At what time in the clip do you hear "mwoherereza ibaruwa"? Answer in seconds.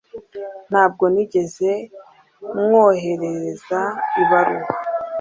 2.61-4.71